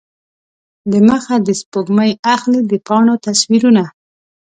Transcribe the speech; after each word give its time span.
دمخه 0.91 1.35
د 1.47 1.49
سپوږمۍ 1.59 2.11
اخلي 2.35 2.61
د 2.71 2.73
پاڼو 2.87 3.15
تصویرونه 3.25 3.83